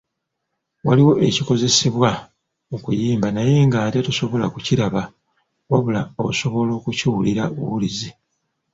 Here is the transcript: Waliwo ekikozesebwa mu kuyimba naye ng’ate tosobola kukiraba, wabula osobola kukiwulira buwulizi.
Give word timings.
Waliwo 0.87 1.13
ekikozesebwa 1.27 2.11
mu 2.69 2.77
kuyimba 2.83 3.27
naye 3.31 3.53
ng’ate 3.67 3.99
tosobola 4.07 4.45
kukiraba, 4.53 5.01
wabula 5.71 6.01
osobola 6.29 6.73
kukiwulira 6.83 7.43
buwulizi. 7.55 8.09